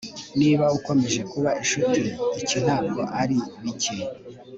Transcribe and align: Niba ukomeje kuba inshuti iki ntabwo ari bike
Niba 0.39 0.65
ukomeje 0.77 1.21
kuba 1.31 1.49
inshuti 1.61 2.01
iki 2.39 2.57
ntabwo 2.65 2.99
ari 3.21 3.37
bike 3.61 3.95